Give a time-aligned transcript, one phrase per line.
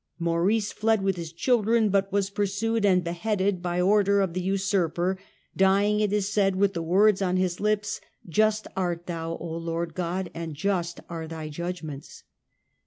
[0.17, 5.19] Maurice fled with his children, but was pursued and beheaded by order of the usurper,
[5.55, 9.93] dying, it is said, with the words on his lips," Just art Thou, O Lord
[9.93, 12.23] God, and just are Thy judg ments